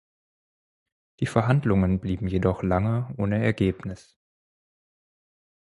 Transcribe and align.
Die 1.19 1.27
Verhandlungen 1.27 1.99
blieben 1.99 2.27
jedoch 2.27 2.63
lange 2.63 3.13
ohne 3.19 3.43
Ergebnis. 3.43 4.17